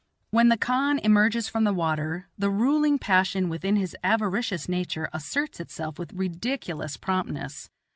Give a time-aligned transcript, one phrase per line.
[0.31, 5.59] When the khan emerges from the water, the ruling passion within his avaricious nature asserts
[5.59, 7.69] itself with ridiculous promptness.